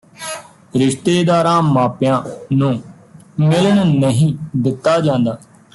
ਰਿਸ਼ਤੇਦਾਰਾਂ 0.75 1.61
ਮਾਂਪਿਆਂ 1.61 2.21
ਨੂੰ 2.53 2.71
ਮਿਲਣ 3.39 3.85
ਨਹੀਂ 3.87 4.33
ਦਿੱਤਾ 4.57 4.99
ਜਾਂਦਾ 4.99 5.37